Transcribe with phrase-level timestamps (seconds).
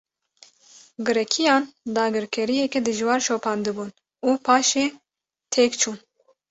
[1.09, 1.63] Grekiyan,
[1.97, 3.89] dagirkeriyeke dijwar şopandibûn
[4.27, 4.85] û paşê
[5.53, 5.97] têk çûn